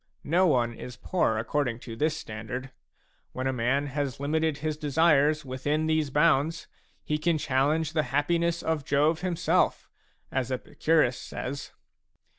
No 0.23 0.47
one 0.47 0.73
is 0.73 0.97
poor 0.97 1.37
accord 1.37 1.69
ing 1.69 1.77
to 1.81 1.95
this 1.95 2.17
standard; 2.17 2.71
when 3.33 3.45
a 3.45 3.53
man 3.53 3.85
has 3.85 4.19
limited 4.19 4.57
his 4.57 4.75
desires 4.75 5.45
within 5.45 5.85
these 5.85 6.09
bounds, 6.09 6.65
he 7.03 7.19
can 7.19 7.37
challenge 7.37 7.93
the 7.93 8.01
happiness 8.09 8.63
of 8.63 8.83
Jove 8.83 9.21
himself, 9.21 9.91
as 10.31 10.51
Epicurus 10.51 11.19
says. 11.19 11.71